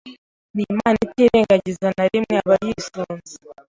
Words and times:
Ni 0.55 0.63
Imana 0.73 0.97
itirengagiza 1.05 1.87
na 1.97 2.03
rimwe 2.11 2.33
abayisunze 2.43 3.33